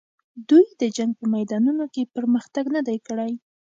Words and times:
دوی 0.49 0.65
د 0.81 0.83
جنګ 0.97 1.11
په 1.19 1.25
میدانونو 1.35 1.85
کې 1.93 2.11
پرمختګ 2.15 2.65
نه 2.75 2.81
دی 2.87 2.97
کړی. 3.07 3.33